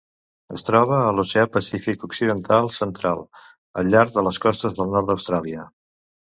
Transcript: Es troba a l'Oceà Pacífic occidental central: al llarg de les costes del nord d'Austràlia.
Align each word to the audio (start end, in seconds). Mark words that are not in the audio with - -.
Es 0.53 0.63
troba 0.69 0.95
a 1.01 1.11
l'Oceà 1.17 1.43
Pacífic 1.57 2.07
occidental 2.09 2.71
central: 2.79 3.23
al 3.83 3.93
llarg 3.95 4.19
de 4.19 4.27
les 4.31 4.43
costes 4.49 4.79
del 4.81 4.93
nord 4.99 5.15
d'Austràlia. 5.15 5.71